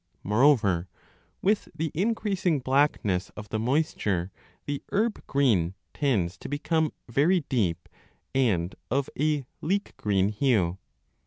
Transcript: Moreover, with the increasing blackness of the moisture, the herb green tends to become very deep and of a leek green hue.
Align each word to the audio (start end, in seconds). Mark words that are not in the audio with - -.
Moreover, 0.23 0.87
with 1.43 1.69
the 1.75 1.91
increasing 1.93 2.57
blackness 2.59 3.29
of 3.37 3.49
the 3.49 3.59
moisture, 3.59 4.31
the 4.65 4.81
herb 4.91 5.21
green 5.27 5.75
tends 5.93 6.39
to 6.39 6.49
become 6.49 6.91
very 7.07 7.41
deep 7.41 7.87
and 8.33 8.73
of 8.89 9.11
a 9.19 9.45
leek 9.61 9.95
green 9.97 10.29
hue. 10.29 10.79